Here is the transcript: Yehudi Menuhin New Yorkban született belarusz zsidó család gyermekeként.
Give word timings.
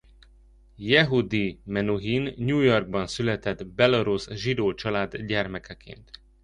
Yehudi 0.83 1.59
Menuhin 1.67 2.33
New 2.39 2.59
Yorkban 2.63 3.07
született 3.07 3.65
belarusz 3.67 4.27
zsidó 4.31 4.73
család 4.73 5.17
gyermekeként. 5.17 6.11